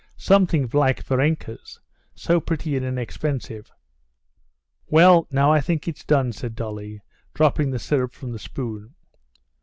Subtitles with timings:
[0.17, 1.79] Something like Varenka's.
[2.15, 3.71] So pretty and inexpensive."
[4.87, 7.01] "Well, now I think it's done," said Dolly,
[7.35, 8.95] dropping the syrup from the spoon.